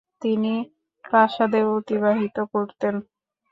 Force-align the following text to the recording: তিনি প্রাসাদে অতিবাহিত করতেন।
তিনি 0.21 0.53
প্রাসাদে 1.05 1.61
অতিবাহিত 1.75 2.37
করতেন। 2.53 2.95